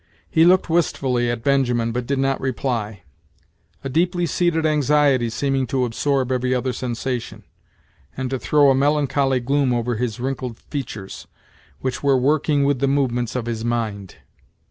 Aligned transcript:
He 0.31 0.45
looked 0.45 0.67
wistfully 0.67 1.29
at 1.29 1.43
Benjamin, 1.43 1.91
but 1.91 2.07
did 2.07 2.17
not 2.17 2.41
reply; 2.41 3.03
a 3.83 3.87
deeply 3.87 4.25
seated 4.25 4.65
anxiety 4.65 5.29
seeming 5.29 5.67
to 5.67 5.85
absorb 5.85 6.31
every 6.31 6.55
other 6.55 6.73
sensation, 6.73 7.43
and 8.17 8.31
to 8.31 8.39
throw 8.39 8.71
a 8.71 8.75
melancholy 8.75 9.41
gloom 9.41 9.71
over 9.71 9.97
his 9.97 10.19
wrinkled 10.19 10.57
features, 10.57 11.27
which 11.81 12.01
were 12.01 12.17
working 12.17 12.63
with 12.63 12.79
the 12.79 12.87
movements 12.87 13.35
of 13.35 13.45
his 13.45 13.63
mind. 13.63 14.15